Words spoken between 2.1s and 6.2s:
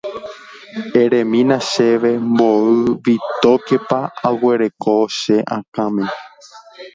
mboy vitókepa aguereko che akãme